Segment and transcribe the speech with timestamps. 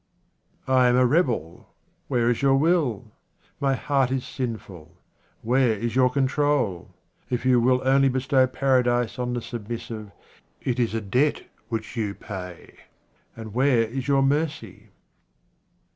[0.67, 1.75] I am a rebel:
[2.07, 3.11] where is your will?
[3.59, 4.91] My heart is sinful:
[5.43, 6.89] where is your control?
[7.29, 10.09] If you will only bestow Paradise on the submissive
[10.59, 12.77] it is a debt which you pay,
[13.35, 14.87] and where is your mercy?